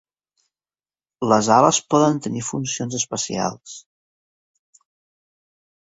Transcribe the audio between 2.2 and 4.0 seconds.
tenir funcions especials.